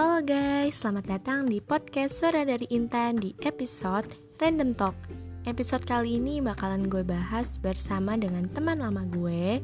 [0.00, 4.08] Halo guys, selamat datang di podcast Suara dari Intan di episode
[4.40, 4.96] Random Talk.
[5.44, 9.60] Episode kali ini bakalan gue bahas bersama dengan teman lama gue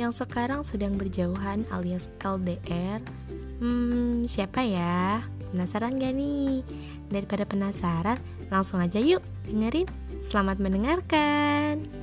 [0.00, 3.04] yang sekarang sedang berjauhan alias LDR.
[3.60, 5.20] Hmm, siapa ya?
[5.52, 6.64] Penasaran gak nih?
[7.12, 8.16] Daripada penasaran,
[8.48, 9.20] langsung aja yuk
[9.52, 9.84] dengerin.
[10.24, 11.97] Selamat mendengarkan.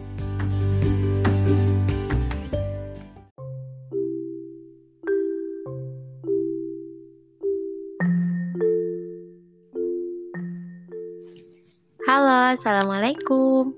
[12.05, 13.73] Halo, Assalamualaikum.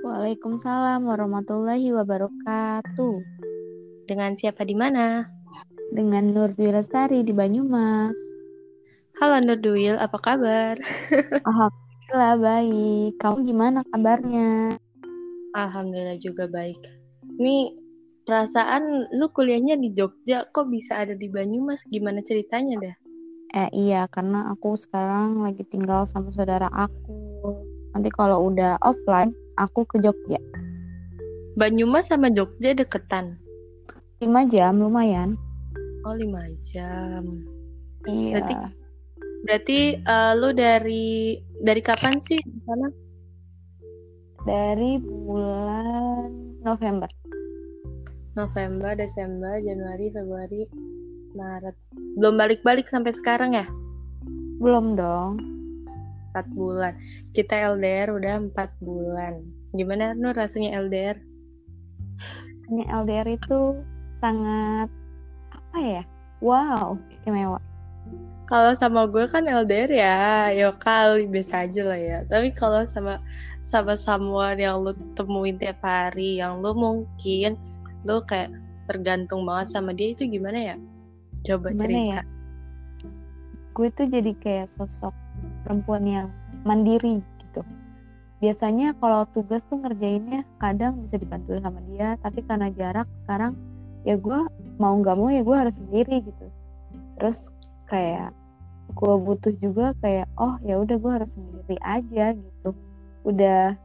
[0.00, 3.20] Waalaikumsalam warahmatullahi wabarakatuh.
[4.08, 5.28] Dengan siapa di mana?
[5.92, 8.16] Dengan Nur Dwi Lestari di Banyumas.
[9.20, 10.80] Halo Nur Duil, apa kabar?
[11.44, 13.20] Alhamdulillah baik.
[13.20, 14.80] Kamu gimana kabarnya?
[15.52, 16.80] Alhamdulillah juga baik.
[17.36, 17.76] Ini
[18.24, 21.84] perasaan lu kuliahnya di Jogja, kok bisa ada di Banyumas?
[21.92, 22.96] Gimana ceritanya dah?
[23.60, 27.27] Eh iya, karena aku sekarang lagi tinggal sama saudara aku.
[27.98, 30.38] Nanti kalau udah offline, aku ke Jogja.
[31.58, 33.34] Banyumas sama Jogja deketan.
[34.22, 35.34] 5 jam lumayan.
[36.06, 37.26] Oh, lima jam.
[38.06, 38.38] Iya.
[38.38, 38.54] Berarti
[39.42, 42.86] berarti eh, lu dari dari kapan sih di sana?
[44.46, 46.30] Dari bulan
[46.62, 47.10] November.
[48.38, 50.62] November, Desember, Januari, Februari,
[51.34, 51.74] Maret.
[52.14, 53.66] Belum balik-balik sampai sekarang ya?
[54.62, 55.57] Belum dong.
[56.34, 56.92] 4 bulan.
[57.32, 59.42] Kita LDR udah 4 bulan.
[59.76, 61.16] Gimana Nur rasanya LDR?
[62.68, 63.80] Ini LDR itu
[64.20, 64.88] sangat
[65.52, 66.02] apa ya?
[66.44, 67.58] Wow, istimewa.
[68.48, 72.18] Kalau sama gue kan LDR ya, ya kali biasa aja lah ya.
[72.24, 73.20] Tapi kalau sama
[73.60, 77.60] sama someone yang lu temuin tiap hari, yang lu mungkin
[78.08, 78.48] lu kayak
[78.88, 80.76] tergantung banget sama dia itu gimana ya?
[81.44, 82.20] Coba Gimana cerita.
[82.20, 82.22] ya?
[83.78, 85.14] gue tuh jadi kayak sosok
[85.68, 86.32] perempuan yang
[86.64, 87.60] mandiri gitu.
[88.40, 93.52] Biasanya kalau tugas tuh ngerjainnya kadang bisa dibantu sama dia, tapi karena jarak sekarang
[94.08, 94.40] ya gue
[94.80, 96.48] mau nggak mau ya gue harus sendiri gitu.
[97.20, 97.52] Terus
[97.92, 98.32] kayak
[98.96, 102.72] gue butuh juga kayak oh ya udah gue harus sendiri aja gitu.
[103.28, 103.76] Udah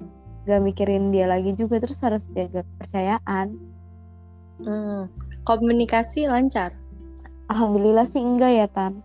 [0.48, 3.60] gak mikirin dia lagi juga terus harus jaga kepercayaan.
[4.64, 5.12] Hmm,
[5.44, 6.72] komunikasi lancar.
[7.52, 9.04] Alhamdulillah sih enggak ya Tan.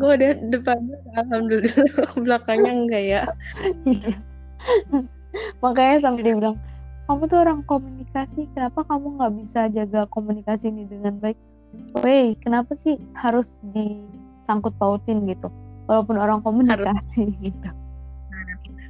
[0.00, 3.22] Gue udah depannya alhamdulillah belakangnya enggak ya.
[5.64, 6.56] makanya sampai dia bilang
[7.10, 11.36] kamu tuh orang komunikasi kenapa kamu nggak bisa jaga komunikasi ini dengan baik?
[11.98, 15.50] Woi kenapa sih harus disangkut pautin gitu?
[15.90, 17.68] Walaupun orang komunikasi gitu.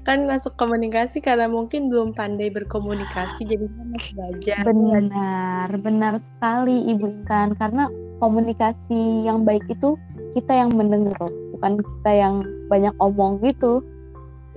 [0.03, 4.63] Kan masuk komunikasi karena mungkin belum pandai berkomunikasi jadi masih belajar.
[4.67, 7.59] benar benar sekali ibu Intan.
[7.59, 7.89] Karena
[8.23, 9.99] komunikasi yang baik itu
[10.33, 11.21] kita yang mendengar
[11.57, 12.35] bukan kita yang
[12.67, 13.85] banyak omong gitu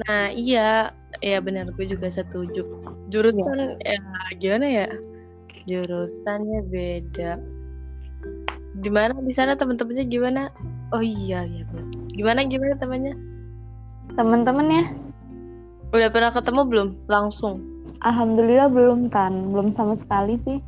[0.04, 0.92] Nah iya,
[1.24, 2.68] ya benar gue juga setuju.
[3.08, 4.00] Jurusan ya
[4.36, 4.88] gimana ya?
[5.72, 7.40] Jurusannya beda.
[8.76, 10.52] Di mana di sana teman-temannya gimana?
[10.92, 11.88] Oh iya iya benar.
[12.12, 13.16] Gimana gimana temannya?
[14.16, 14.96] teman-temannya
[15.92, 16.90] Udah pernah ketemu belum?
[17.08, 17.60] Langsung.
[18.06, 20.60] alhamdulillah belum Tan belum sama sekali sih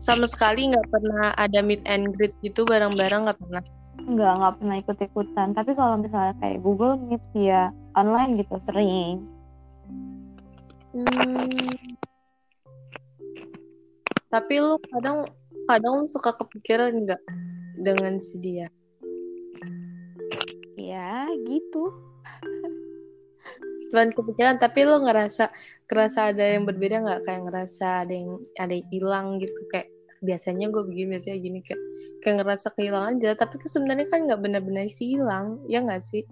[0.00, 3.62] Sama sekali nggak pernah ada meet and greet gitu bareng-bareng nggak pernah.
[4.08, 9.28] Nggak nggak pernah ikut ikutan tapi kalau misalnya kayak Google Meet via online gitu sering.
[10.96, 11.48] Hmm.
[14.28, 15.28] Tapi lu kadang
[15.68, 17.22] kadang lu suka kepikiran nggak
[17.80, 18.68] dengan si dia?
[20.88, 21.92] ya gitu.
[23.92, 25.52] Cuman kepikiran tapi lu ngerasa
[25.88, 27.20] ngerasa ada yang berbeda nggak?
[27.28, 29.60] Kayak ngerasa ada yang ada yang hilang gitu?
[29.72, 29.88] Kayak
[30.24, 31.82] biasanya gue begini biasanya gini kayak
[32.24, 36.22] kayak ngerasa kehilangan aja tapi kan sebenarnya kan nggak benar-benar hilang ya nggak sih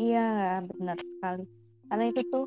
[0.00, 1.44] Iya, benar sekali.
[1.88, 2.46] Karena itu tuh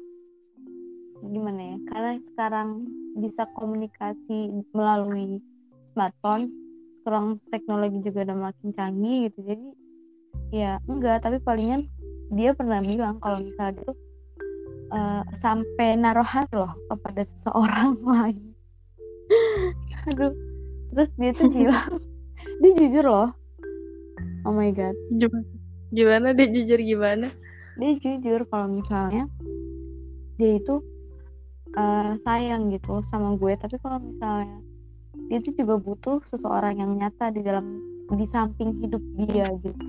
[1.21, 1.77] gimana ya?
[1.89, 2.69] Karena sekarang
[3.17, 5.39] bisa komunikasi melalui
[5.93, 6.49] smartphone,
[7.01, 9.45] sekarang teknologi juga udah makin canggih gitu.
[9.45, 9.67] Jadi
[10.53, 11.85] ya enggak, tapi palingan
[12.33, 13.93] dia pernah bilang kalau misalnya itu
[14.89, 18.41] eh, sampai naruh hati loh kepada seseorang lain.
[20.09, 20.33] Aduh,
[20.93, 21.97] terus dia tuh bilang,
[22.61, 23.29] dia jujur loh.
[24.45, 24.93] Oh my god.
[25.95, 27.29] gimana deh jujur gimana
[27.75, 29.27] dia jujur kalau misalnya
[30.35, 30.81] dia itu
[31.71, 34.59] eh, sayang gitu sama gue tapi kalau misalnya
[35.29, 37.79] dia itu juga butuh seseorang yang nyata di dalam
[38.11, 39.79] di samping hidup dia gitu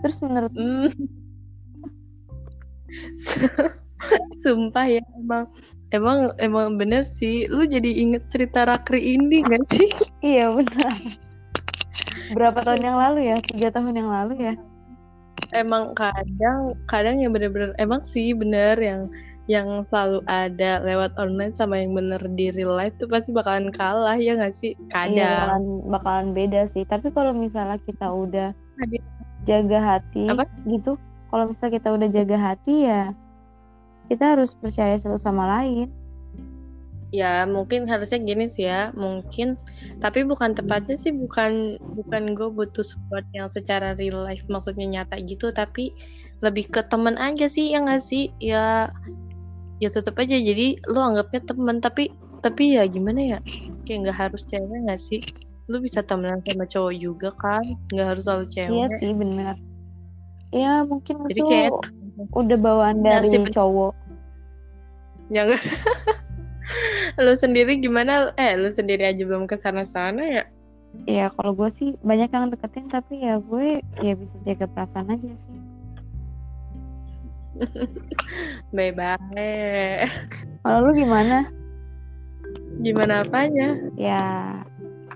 [0.00, 0.88] terus menurut Hmm.
[4.40, 5.44] Sumpah ya emang
[5.90, 7.44] emang emang bener sih.
[7.50, 9.88] Lu jadi inget cerita Rakri ini gak sih?
[10.24, 10.96] iya benar
[12.34, 13.36] berapa tahun yang lalu ya?
[13.44, 14.54] Tiga tahun yang lalu ya?
[15.54, 19.06] Emang kadang kadang yang bener-bener emang sih bener yang
[19.48, 24.18] yang selalu ada lewat online sama yang bener di real life tuh pasti bakalan kalah
[24.20, 24.76] ya nggak sih?
[24.92, 25.16] Kadang.
[25.16, 26.84] iya, bakalan, bakalan beda sih.
[26.84, 28.52] Tapi kalau misalnya kita udah
[29.48, 30.44] jaga hati Apa?
[30.68, 31.00] gitu
[31.32, 33.02] kalau misalnya kita udah jaga hati ya
[34.12, 35.88] kita harus percaya satu sama lain
[37.08, 39.56] ya mungkin harusnya gini sih ya mungkin
[39.96, 45.16] tapi bukan tepatnya sih bukan bukan gue butuh support yang secara real life maksudnya nyata
[45.24, 45.96] gitu tapi
[46.44, 48.30] lebih ke temen aja sih ya nggak sih?
[48.38, 48.92] Ya
[49.82, 52.12] ya tetap aja jadi lu anggapnya temen tapi
[52.44, 53.38] tapi ya gimana ya
[53.88, 55.24] kayak nggak harus cewek nggak sih?
[55.66, 58.74] Lu bisa temenan sama cowok juga kan nggak harus selalu cewek.
[58.76, 59.56] Iya sih benar
[60.48, 61.72] ya mungkin Jadi itu kayak-
[62.36, 63.92] udah bawaan dari cowok.
[65.28, 65.60] Jangan
[67.24, 68.32] lu sendiri gimana?
[68.36, 70.44] Eh lu sendiri aja belum ke sana sana ya?
[71.04, 75.30] Ya kalau gue sih banyak yang deketin tapi ya gue ya bisa jaga perasaan aja
[75.36, 75.58] sih.
[78.76, 79.18] Bebas
[80.62, 81.48] kalau lu gimana?
[82.84, 83.78] Gimana apanya?
[83.96, 84.60] Ya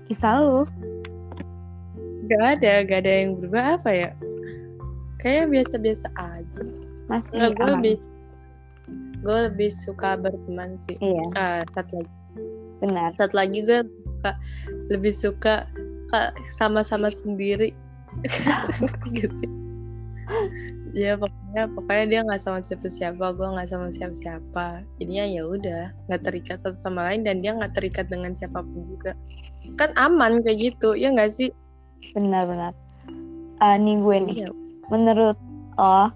[0.09, 0.65] kisah lu.
[2.25, 4.09] Gak ada, gak ada yang berubah apa ya?
[5.19, 6.63] Kayaknya biasa-biasa aja.
[7.11, 7.95] masih Nggak, gue lebih,
[9.23, 10.99] gue lebih suka berteman sih.
[10.99, 12.13] iya Ah, satu lagi,
[12.83, 14.31] benar satu lagi gue suka,
[14.91, 15.55] lebih suka
[16.11, 17.71] ka- sama-sama sendiri.
[19.15, 19.51] Gitu sih.
[20.93, 24.85] Ya pokoknya, pokoknya dia nggak sama siapa-siapa, gue nggak sama siapa-siapa.
[25.01, 28.85] Jadinya ya udah, nggak terikat satu sama lain dan dia nggak terikat dengan siapa pun
[28.85, 29.17] juga.
[29.79, 31.49] Kan aman kayak gitu, ya nggak sih?
[32.11, 32.75] benar-benar
[33.57, 34.49] Ah, nih gue nih Iya.
[34.91, 35.39] menurut
[35.79, 36.11] oh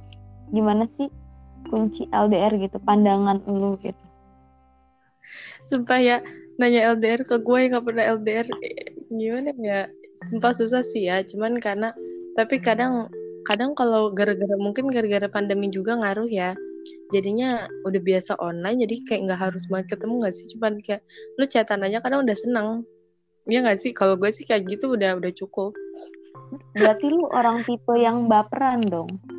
[0.52, 1.08] gimana sih
[1.68, 4.04] kunci LDR gitu pandangan lu gitu.
[5.68, 6.18] Sumpah ya
[6.58, 8.48] nanya LDR ke gue yang gak pernah LDR
[9.12, 9.82] gimana ya?
[10.18, 11.94] Sumpah susah sih ya cuman karena
[12.34, 13.12] tapi kadang
[13.46, 16.56] kadang kalau gara-gara mungkin gara-gara pandemi juga ngaruh ya.
[17.08, 20.46] Jadinya udah biasa online jadi kayak nggak harus banget ketemu nggak sih?
[20.52, 21.02] Cuman kayak
[21.40, 22.70] lu chatan aja kadang udah seneng.
[23.48, 23.96] Iya gak sih?
[23.96, 25.72] Kalau gue sih kayak gitu udah udah cukup.
[26.76, 29.37] Berarti lu orang tipe yang baperan dong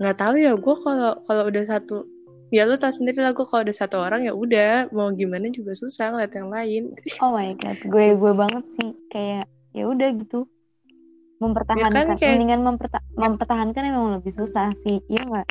[0.00, 2.06] nggak tahu ya gue kalau kalau udah satu
[2.48, 5.72] ya lu tau sendiri lah gue kalau udah satu orang ya udah mau gimana juga
[5.72, 6.82] susah ngeliat yang lain.
[7.24, 10.44] Oh my god gue gue banget sih kayak ya udah gitu.
[11.40, 15.46] Mempertahankan kayak- mendingan memperta- mempertahankan emang lebih susah sih iya nggak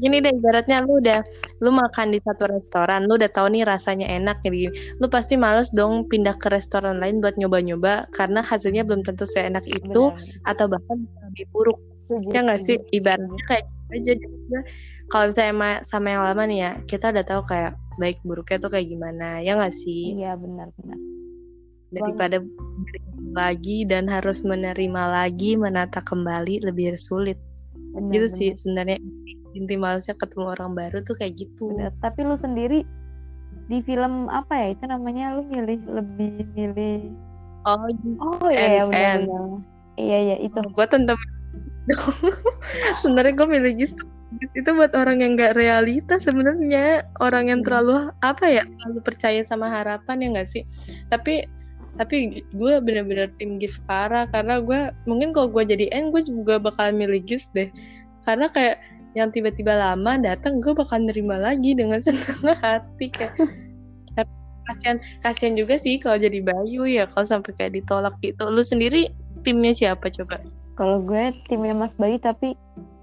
[0.00, 1.20] gini deh ibaratnya lu udah
[1.60, 5.68] lu makan di satu restoran lu udah tahu nih rasanya enak jadi lu pasti males
[5.76, 10.50] dong pindah ke restoran lain buat nyoba-nyoba karena hasilnya belum tentu seenak itu Benar.
[10.56, 10.98] atau bahkan
[11.30, 11.78] lebih buruk.
[12.00, 12.76] Setuju, ya nggak sih?
[12.90, 14.60] ibaratnya kayak gitu aja.
[15.10, 18.88] Kalau misalnya sama, yang lama nih ya kita udah tahu kayak baik buruknya tuh kayak
[18.88, 19.44] gimana.
[19.44, 20.16] Ya nggak sih?
[20.18, 20.98] Iya benar-benar
[21.90, 22.38] daripada
[23.34, 27.38] lagi dan harus menerima lagi menata kembali lebih sulit.
[27.90, 28.98] Benar, gitu sih benar, sebenarnya
[29.52, 31.70] inti malesnya ketemu orang baru tuh kayak gitu.
[31.74, 31.92] Benar.
[31.98, 32.86] tapi lu sendiri
[33.66, 34.66] di film apa ya?
[34.74, 37.14] Itu namanya lu milih lebih milih
[37.66, 37.86] oh
[38.22, 39.22] oh iya And- benar and.
[39.26, 39.42] benar
[39.98, 40.58] iya iya itu.
[40.70, 41.18] Gue tentang
[43.02, 44.02] sebenarnya gue milih gitu.
[44.54, 47.02] Itu buat orang yang nggak realita sebenarnya.
[47.18, 47.66] Orang yang Hmm.
[47.66, 48.62] terlalu apa ya?
[48.62, 50.62] Terlalu percaya sama harapan ya nggak sih?
[51.10, 51.42] Tapi
[51.98, 54.30] tapi gue bener-bener tim Gis parah.
[54.30, 57.68] Karena gue mungkin kalau gue jadi N gue juga bakal milih Gis deh.
[58.22, 58.78] Karena kayak
[59.18, 63.34] yang tiba-tiba lama datang gue bakal nerima lagi dengan senang hati kayak
[64.14, 64.30] tapi
[64.70, 69.10] kasihan kasihan juga sih kalau jadi Bayu ya kalau sampai kayak ditolak gitu lu sendiri
[69.42, 70.38] timnya siapa coba
[70.78, 72.56] Kalau gue timnya Mas Bayu tapi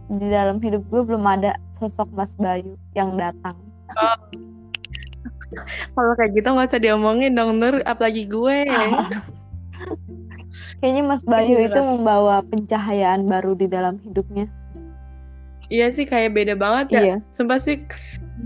[0.07, 3.59] di dalam hidup gue belum ada sosok Mas Bayu yang datang.
[5.95, 8.65] Kalau kayak gitu nggak usah diomongin dong Nur, apalagi gue.
[10.81, 11.73] Kayaknya Mas Bayu Iya.
[11.73, 14.45] itu membawa pencahayaan baru di dalam hidupnya.
[15.67, 17.01] Iya sih kayak beda banget ya.
[17.03, 17.83] Iya, Sumpah sih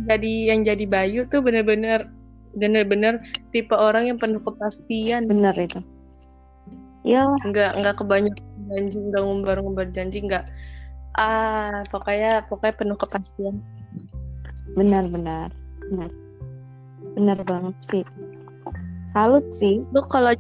[0.08, 2.08] jadi yang jadi Bayu tuh bener-bener
[2.56, 3.24] bener-bener
[3.56, 5.28] tipe orang yang penuh kepastian.
[5.28, 5.80] bener itu.
[7.01, 10.46] Iya, Nggak nggak kebanyakan janji, nggak ngumbar-ngumbar janji, nggak
[11.20, 13.56] ah pokoknya pokoknya penuh kepastian.
[14.72, 15.51] benar-benar,
[15.90, 16.10] benar,
[17.18, 18.04] benar banget sih.
[19.12, 19.84] Salut sih.
[19.92, 20.32] Lu kalau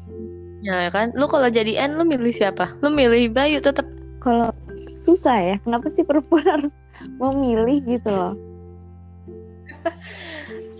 [0.63, 2.71] ya kan, lu kalau jadi N lu milih siapa?
[2.79, 3.83] Lu milih Bayu tetap
[4.21, 4.53] Kalau
[5.01, 6.73] susah ya, kenapa sih perempuan harus
[7.17, 8.33] memilih gitu loh?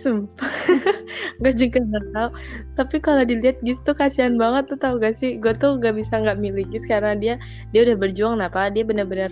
[0.02, 0.50] Sumpah.
[1.42, 2.30] Gue juga gak tahu.
[2.74, 5.38] Tapi kalau dilihat Gis tuh kasihan banget tuh tau gak sih?
[5.38, 7.34] Gue tuh gak bisa gak milih Gis Karena dia
[7.70, 9.30] Dia udah berjuang Napa Dia bener-bener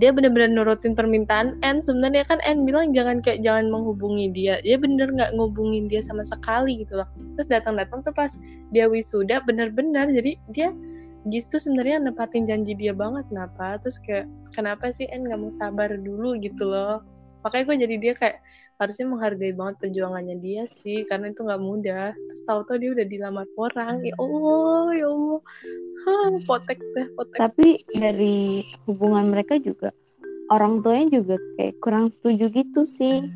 [0.00, 1.84] dia bener-bener nurutin permintaan N.
[1.84, 4.56] Sebenarnya kan N bilang jangan kayak jangan menghubungi dia.
[4.64, 7.08] Dia bener nggak ngubungin dia sama sekali gitu loh.
[7.36, 8.32] Terus datang-datang tuh pas
[8.72, 10.08] dia wisuda bener-bener.
[10.08, 10.72] Jadi dia
[11.28, 13.76] gitu sebenarnya nepatin janji dia banget kenapa?
[13.82, 16.38] Terus kayak kenapa sih N nggak mau sabar dulu?
[16.40, 17.04] Gitu loh.
[17.44, 18.38] Makanya gue jadi dia kayak
[18.80, 22.16] harusnya menghargai banget perjuangannya dia sih karena itu nggak mudah.
[22.16, 25.40] Terus tahu-tahu dia udah dilamar orang ya Allah ya Allah.
[26.00, 27.38] Hah, potek deh potek.
[27.38, 29.92] Tapi dari hubungan mereka juga
[30.48, 33.28] orang tuanya juga kayak kurang setuju gitu sih.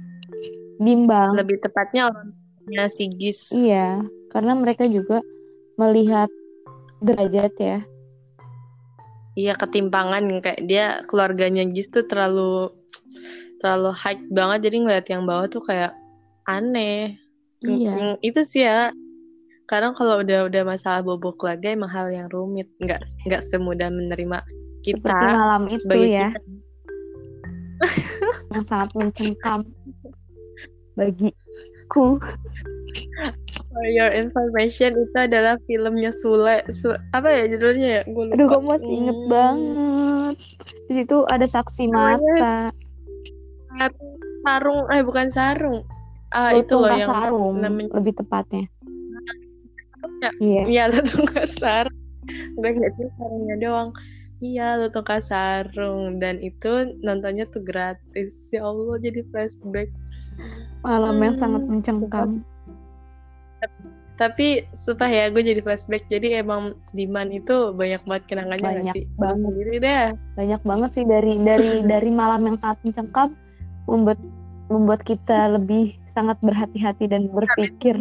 [0.81, 1.37] Bimbang.
[1.37, 2.33] Lebih tepatnya orang
[2.65, 4.01] tuanya si Gis iya
[4.33, 5.21] karena mereka juga
[5.77, 6.33] melihat
[7.03, 7.79] derajat ya.
[9.35, 10.43] Iya ketimpangan.
[10.43, 12.71] Kayak dia keluarganya Gis tuh terlalu
[13.59, 14.71] terlalu high banget.
[14.71, 15.95] Jadi ngeliat yang bawah tuh kayak
[16.47, 17.19] aneh.
[17.65, 17.95] Iya.
[17.97, 18.95] Mm, itu sih ya.
[19.65, 22.69] Kadang kalau udah udah masalah bobok keluarga emang hal yang rumit.
[22.79, 24.45] Nggak nggak semudah menerima
[24.85, 26.29] kita seperti malam itu ya.
[26.31, 26.41] kita.
[28.55, 29.61] yang sangat mencengkam
[30.95, 32.23] bagiku
[33.75, 38.03] For your information itu adalah filmnya Sule, Su- apa ya judulnya ya?
[38.07, 40.35] Gue lupa aduh kamu masih inget Hmm, banget.
[40.87, 42.71] Di situ ada saksi mata.
[43.75, 44.15] Sarung,
[44.47, 45.79] sarung eh bukan sarung.
[46.31, 47.91] Ah itu Lutung loh yang Kasarung, namanya.
[47.99, 48.65] lebih tepatnya.
[50.23, 50.31] Ya.
[50.39, 50.63] iya.
[50.65, 51.87] Iya lutung kasar
[52.55, 53.91] Gue ngeliatin sarungnya doang.
[54.39, 56.71] Iya lutung kasarung Dan itu
[57.03, 58.55] nontonnya tuh gratis.
[58.55, 59.91] Ya Allah jadi flashback.
[60.87, 62.31] Malam yang Hmm, sangat mencengkam
[64.15, 66.07] Tapi sumpah ya gue jadi flashback.
[66.07, 69.05] Jadi emang Diman itu banyak banget kenangannya Banyak sih?
[69.19, 69.43] Banget.
[69.43, 70.07] sendiri deh.
[70.39, 73.35] Banyak banget sih dari dari dari malam yang sangat mencengkam
[73.91, 74.21] membuat
[74.71, 77.99] membuat kita lebih sangat berhati-hati dan berpikir.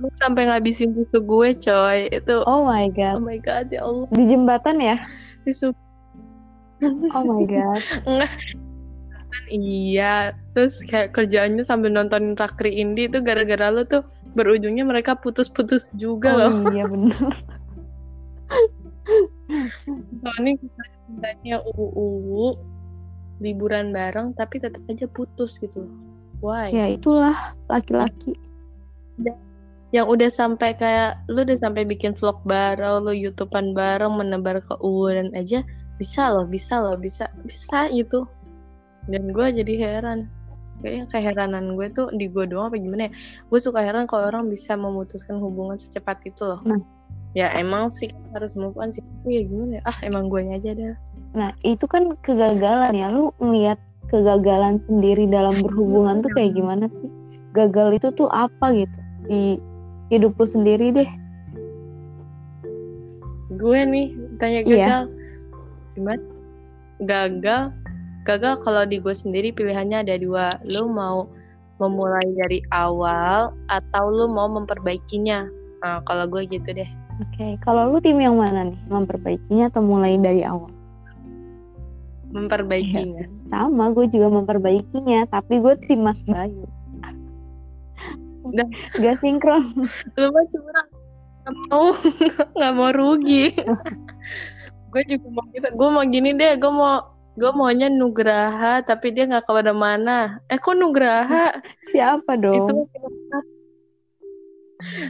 [0.00, 2.08] Lu sampai ngabisin tisu gue coy.
[2.08, 4.08] Itu oh my Oh god my god ya Allah.
[4.08, 4.96] Di jembatan ya?
[5.44, 5.76] Tisu.
[7.12, 7.80] Oh my god
[9.52, 14.02] Iya Terus kayak kerjaannya sambil nontonin Rakri Indie Itu gara-gara lu tuh
[14.36, 17.16] Berujungnya mereka putus-putus juga loh oh iya bener
[20.22, 22.58] Soalnya kita sebenarnya UU
[23.40, 25.86] liburan bareng tapi tetap aja putus gitu.
[26.44, 26.68] Why?
[26.68, 27.32] ya itulah
[27.72, 28.36] laki-laki
[29.94, 34.74] Yang udah sampai kayak lu udah sampai bikin vlog bareng, lu YouTubean bareng menebar ke
[34.82, 35.64] UU dan aja
[35.96, 38.28] bisa loh, bisa loh, bisa bisa gitu.
[39.06, 40.26] Dan gue jadi heran.
[40.76, 43.12] Kayaknya keheranan gue tuh di gue doang apa gimana ya?
[43.48, 46.60] Gue suka heran kalau orang bisa memutuskan hubungan secepat itu loh.
[46.66, 46.78] Nah.
[47.32, 49.00] Ya emang sih harus move on sih.
[49.00, 49.82] Tapi ya gimana ya?
[49.84, 50.96] Ah emang gue aja dah.
[51.32, 53.76] nah itu kan kegagalan ya lu ngeliat
[54.08, 57.12] kegagalan sendiri dalam berhubungan tuh kayak gimana sih
[57.52, 58.96] gagal itu tuh apa gitu
[59.28, 59.60] di
[60.08, 61.10] hidup lu sendiri deh
[63.52, 64.06] gue nih
[64.40, 64.64] tanya Iya.
[64.64, 65.02] gagal
[65.92, 66.22] gimana
[67.04, 67.62] gagal
[68.26, 71.30] gagal kalau di gue sendiri pilihannya ada dua lu mau
[71.78, 75.46] memulai dari awal atau lu mau memperbaikinya
[75.86, 78.76] nah, kalau gue gitu deh Oke, kalau lu tim yang mana nih?
[78.92, 80.68] Memperbaikinya atau mulai dari awal?
[82.28, 86.68] memperbaikinya Sama, gue juga memperbaikinya, tapi gue tim Mas Bayu.
[88.44, 88.68] Udah.
[89.00, 89.64] Gak sinkron.
[90.20, 90.88] lu mah curang
[91.46, 91.94] nggak mau
[92.58, 93.54] nggak mau rugi
[94.90, 97.06] gue juga mau gitu gue mau gini deh gue mau
[97.36, 101.52] gue maunya Nugraha tapi dia nggak ke mana-mana eh kok Nugraha
[101.92, 102.88] Siapa itu dong?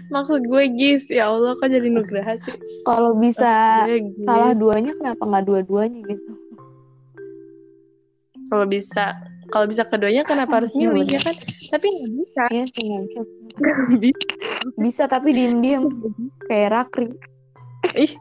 [0.09, 5.23] maksud gue Gis ya Allah kok jadi Nugraha sih Kalau bisa Gue salah duanya, kenapa
[5.23, 6.33] nggak dua-duanya gitu?
[8.47, 9.11] kalau bisa
[9.49, 11.14] kalau bisa keduanya kenapa harus Iya, milih bener.
[11.14, 11.35] ya kan
[11.68, 13.21] tapi nggak bisa Iya sih, nggak bisa.
[13.97, 14.26] Bisa.
[14.76, 15.83] Bisa tapi diem-diem
[16.45, 17.11] kayak Rakri.
[17.97, 18.12] ih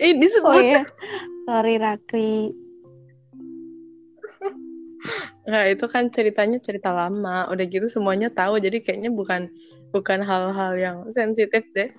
[0.00, 0.82] ih disebut Oh iya,
[1.46, 2.52] sorry Rakri.
[5.48, 7.48] Nah, itu kan ceritanya cerita lama.
[7.48, 8.60] Udah gitu semuanya tahu.
[8.60, 9.48] Jadi kayaknya bukan
[9.90, 11.90] bukan hal-hal yang sensitif deh.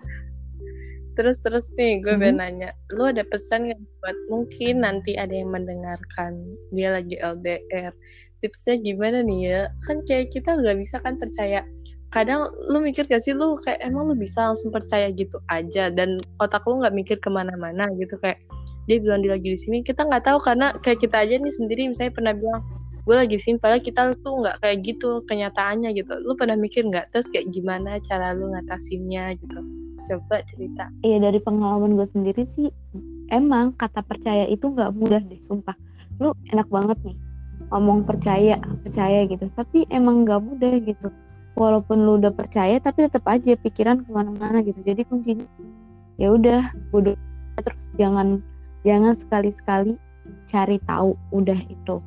[1.20, 5.52] Terus terus nih gue pengen nanya, lu ada pesan nggak buat mungkin nanti ada yang
[5.52, 6.40] mendengarkan
[6.72, 7.92] dia lagi LDR.
[8.40, 9.62] Tipsnya gimana nih ya?
[9.84, 11.68] Kan kayak kita nggak bisa kan percaya.
[12.16, 16.20] Kadang lu mikir gak sih lu kayak emang lu bisa langsung percaya gitu aja dan
[16.44, 18.40] otak lu nggak mikir ke mana-mana gitu kayak
[18.92, 21.88] dia bilang dia lagi di sini kita nggak tahu karena kayak kita aja nih sendiri
[21.88, 22.60] misalnya pernah bilang
[23.08, 26.84] gue lagi di sini padahal kita tuh nggak kayak gitu kenyataannya gitu lu pernah mikir
[26.84, 29.60] nggak terus kayak gimana cara lu ngatasinnya gitu
[30.06, 32.70] coba cerita Iya dari pengalaman gue sendiri sih,
[33.30, 35.78] emang kata percaya itu nggak mudah deh, sumpah.
[36.18, 37.18] Lu enak banget nih
[37.72, 39.48] ngomong percaya, percaya gitu.
[39.54, 41.10] Tapi emang nggak mudah gitu.
[41.56, 44.82] Walaupun lu udah percaya, tapi tetap aja pikiran ke mana-mana gitu.
[44.82, 45.48] Jadi kuncinya
[46.22, 47.18] ya udah bodoh
[47.62, 48.42] terus jangan
[48.88, 49.98] jangan sekali-sekali
[50.50, 51.98] cari tahu udah itu.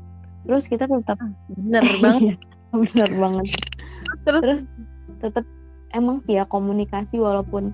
[0.44, 1.18] Terus kita tetap
[1.50, 2.38] bener banget.
[2.74, 3.54] Bener banget.
[4.26, 4.60] Terus, terus
[5.22, 5.46] tetap
[5.94, 7.70] emang sih ya komunikasi walaupun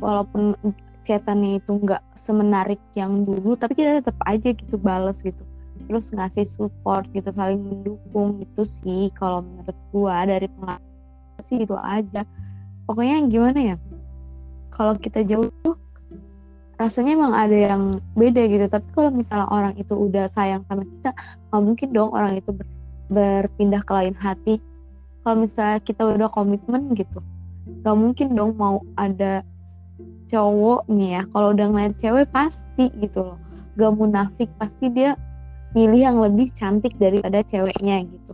[0.00, 0.56] walaupun
[1.04, 5.44] chatannya itu nggak semenarik yang dulu tapi kita tetap aja gitu bales gitu.
[5.84, 11.76] Terus ngasih support gitu saling mendukung itu sih kalau menurut gua dari pengalaman sih itu
[11.76, 12.24] aja.
[12.88, 13.76] Pokoknya gimana ya
[14.72, 15.76] kalau kita jauh tuh
[16.76, 18.64] rasanya emang ada yang beda gitu.
[18.68, 21.10] Tapi kalau misalnya orang itu udah sayang sama kita
[21.50, 22.66] nggak mungkin dong orang itu ber,
[23.08, 24.54] berpindah ke lain hati.
[25.24, 27.20] Kalau misalnya kita udah komitmen gitu
[27.82, 29.42] nggak mungkin dong mau ada
[30.28, 31.22] cowok nih ya.
[31.30, 33.38] Kalau udah ngeliat cewek pasti gitu loh.
[33.76, 35.14] Gak munafik pasti dia
[35.76, 38.32] milih yang lebih cantik daripada ceweknya gitu.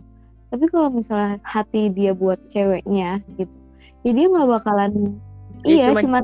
[0.49, 3.63] Tapi kalau misalnya hati dia buat ceweknya gitu
[4.03, 4.91] ya dia nggak bakalan
[5.63, 6.19] Ya, iya cuma- cuma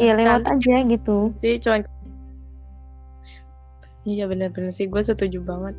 [0.00, 1.30] iya lewat aja gitu.
[1.36, 1.84] sih cuman
[4.08, 5.76] iya bener-bener sih gue setuju banget.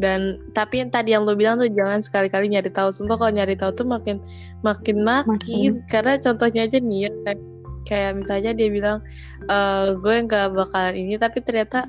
[0.00, 2.90] Dan tapi yang tadi yang lo bilang tuh jangan sekali-kali nyari tahu.
[2.90, 4.18] Sumpah kalau nyari tahu tuh makin
[4.64, 5.72] makin makin, Makin.
[5.92, 7.40] karena contohnya aja nih ya kayak,
[7.84, 8.98] kayak misalnya dia bilang
[9.46, 11.86] eh gue nggak bakalan ini tapi ternyata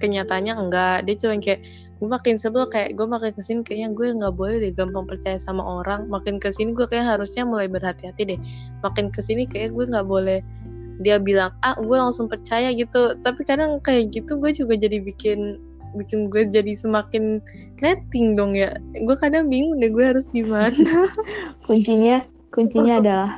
[0.00, 0.98] kenyataannya enggak.
[1.06, 1.60] Dia cuma kayak
[2.00, 5.36] gue makin sebel kayak gue makin ke sini kayaknya gue nggak boleh deh gampang percaya
[5.38, 6.08] sama orang.
[6.08, 8.40] Makin ke sini gue kayak harusnya mulai berhati-hati deh.
[8.82, 10.40] Makin ke sini kayak gue nggak boleh
[11.00, 13.16] dia bilang ah gue langsung percaya gitu.
[13.24, 15.56] Tapi kadang kayak gitu gue juga jadi bikin
[15.98, 17.42] bikin gue jadi semakin
[17.82, 18.76] netting dong ya.
[19.02, 20.70] Gue kadang bingung deh gue harus gimana.
[21.66, 23.30] Kuncinya kuncinya adalah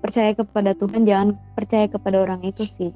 [0.00, 2.92] percaya kepada Tuhan jangan percaya kepada orang itu sih.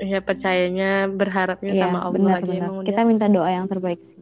[0.00, 2.68] Ya percayanya berharapnya Iya, sama Allah benar aja benar.
[2.72, 3.08] emang kita udah.
[3.08, 4.20] minta doa yang terbaik sih.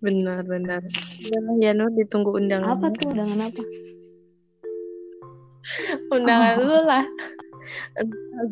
[0.00, 0.80] Benar benar.
[1.60, 2.80] Ya Nur ditunggu undangan.
[2.80, 3.62] Apa tuh dengan apa
[6.14, 7.04] undangan lu lah.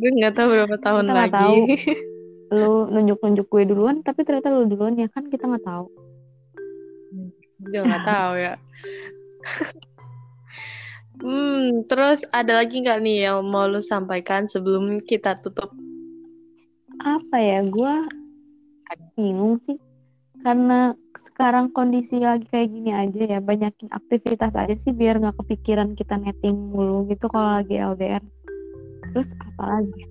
[0.01, 1.35] Gue nggak tahu berapa tahun Kita lagi.
[1.35, 1.59] tahu.
[2.55, 5.27] lu nunjuk nunjuk gue duluan tapi ternyata lu duluan ya kan?
[5.27, 5.87] Kita nggak tahu.
[7.67, 8.55] Juga nggak tahu ya.
[11.15, 15.71] Hmm terus ada lagi nggak nih yang mau lu sampaikan sebelum kita tutup?
[17.01, 17.63] Apa ya?
[17.65, 17.95] Gue
[19.15, 19.79] bingung sih
[20.45, 25.97] karena sekarang kondisi lagi kayak gini aja ya banyakin aktivitas aja sih biar nggak kepikiran
[25.97, 28.21] kita netting mulu gitu kalau lagi LDR
[29.15, 30.05] terus apa lagi?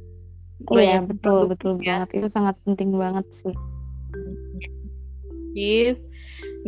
[0.72, 2.08] Iya Banyak betul betul ya.
[2.08, 2.24] banget.
[2.24, 3.56] Itu sangat penting banget sih.
[5.54, 6.00] If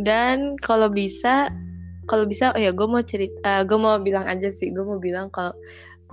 [0.04, 1.48] dan kalau bisa
[2.06, 5.32] kalau bisa oh ya gue mau cerita gue mau bilang aja sih gue mau bilang
[5.34, 5.50] kalau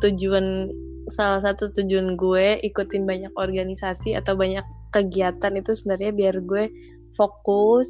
[0.01, 0.71] tujuan
[1.11, 4.63] salah satu tujuan gue ikutin banyak organisasi atau banyak
[4.95, 6.71] kegiatan itu sebenarnya biar gue
[7.13, 7.89] fokus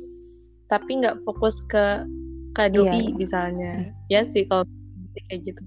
[0.71, 2.07] tapi nggak fokus ke
[2.53, 3.17] KDI Iya.
[3.17, 3.73] misalnya.
[4.09, 4.65] Ya sih kalau
[5.29, 5.63] kayak gitu.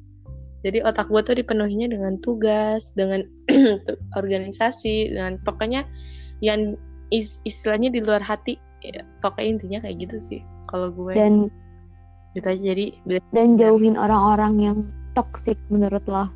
[0.67, 3.23] Jadi otak gue tuh dipenuhinya dengan tugas dengan
[4.21, 5.87] organisasi dengan pokoknya
[6.43, 6.75] yang
[7.15, 11.15] is- istilahnya di luar hati ya, pokoknya intinya kayak gitu sih kalau gue.
[11.15, 11.47] Dan
[12.35, 12.87] gitu aja jadi
[13.33, 14.79] dan jauhin orang-orang yang
[15.15, 16.27] toksik menurut lo.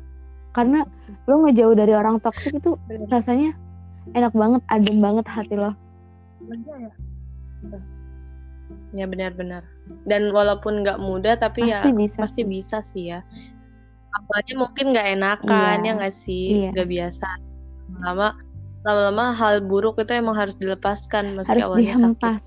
[0.55, 0.83] Karena
[1.27, 2.75] lo ngejauh dari orang toksik itu
[3.11, 3.51] rasanya
[4.15, 5.71] enak banget adem banget hati lo.
[6.47, 6.91] Ya
[8.91, 9.63] benar-benar.
[10.07, 12.47] Dan walaupun nggak mudah tapi ya pasti bisa pasti sih.
[12.47, 13.19] bisa sih ya.
[14.11, 15.87] Awalnya mungkin nggak enakan Iya.
[15.87, 16.45] ya nggak sih?
[16.65, 16.69] Iya.
[16.75, 17.27] nggak biasa.
[18.01, 18.29] Lama
[18.81, 21.99] lama-lama hal buruk itu emang harus dilepaskan meski harus awalnya sakit.
[22.01, 22.45] dihempas.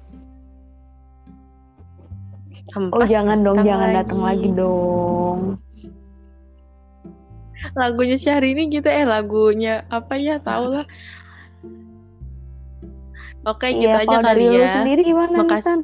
[2.75, 5.61] Hempas oh jangan dong jangan datang lagi dong.
[7.79, 10.85] Lagunya Syahrini gitu eh lagunya apa ya tau lah
[13.45, 14.69] oke gitu iya aja kalau kali lu ya.
[14.73, 15.81] sendiri gimana Makasih.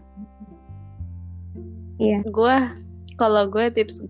[2.00, 2.24] Iya.
[2.32, 2.56] Gue
[3.20, 4.08] kalau gue tips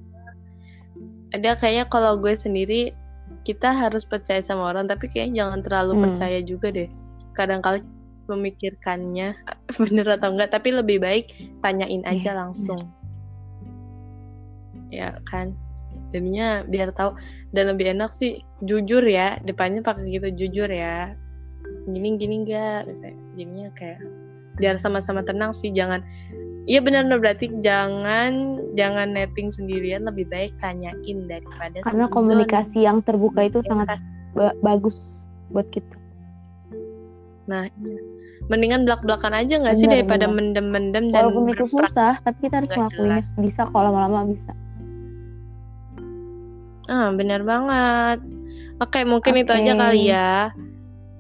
[1.34, 2.94] ada kayaknya kalau gue sendiri
[3.42, 6.02] kita harus percaya sama orang tapi kayaknya jangan terlalu Hmm.
[6.06, 6.88] percaya juga deh.
[7.34, 7.82] Kadang kali
[8.30, 9.34] memikirkannya
[9.82, 12.86] bener atau enggak tapi lebih baik tanyain aja Iya, langsung.
[14.90, 15.54] Ya kan?
[16.10, 17.14] Jadinya biar tahu
[17.54, 21.14] dan lebih enak sih jujur ya depannya pakai gitu jujur ya
[21.88, 24.00] gini gini enggak misalnya jadinya kayak
[24.60, 26.04] biar sama-sama tenang sih jangan
[26.68, 33.42] Iya benar berarti jangan jangan netting sendirian lebih baik tanyain daripada karena komunikasi yang terbuka
[33.48, 33.98] itu Ya, sangat
[34.36, 35.96] ba- bagus buat kita.
[37.50, 38.00] Nah, iya.
[38.46, 42.92] mendingan belak-belakan aja nggak sih daripada mendem-mendem dan walaupun itu susah tapi kita harus nggak
[42.92, 44.52] ngelakuinnya bisa kalau lama-lama bisa.
[46.86, 48.18] Ah, benar banget.
[48.78, 50.54] Oke, mungkin itu aja kali ya.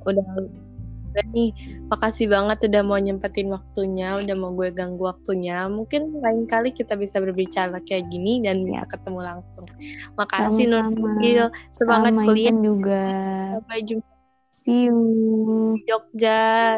[0.06, 1.50] Udah nih.
[1.90, 5.66] Makasih banget udah mau nyempetin waktunya, udah mau gue ganggu waktunya.
[5.66, 9.66] Mungkin lain kali kita bisa berbicara kayak gini dan bisa ketemu langsung.
[10.14, 11.50] Makasih Nuril.
[11.74, 13.06] Semangat Sama kuliah juga.
[13.58, 14.10] sampai jumpa
[14.60, 15.78] See you.
[15.88, 16.76] Jogja.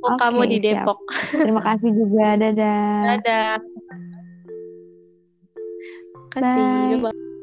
[0.00, 0.84] Oh, Oke, kamu di siap.
[0.86, 0.98] Depok.
[1.32, 2.26] Terima kasih juga.
[2.40, 3.02] Dadah.
[3.20, 3.52] Dadah.
[6.32, 7.04] Kasih.
[7.04, 7.12] Bye.
[7.12, 7.33] Bye.